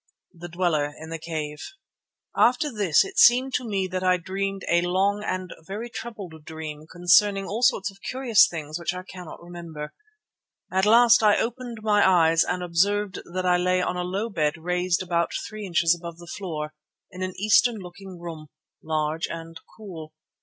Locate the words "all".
7.45-7.61